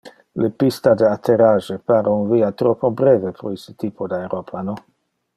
[0.43, 4.73] Le pista de atterrage pare un via troppo breve pro iste typo de aeroplano.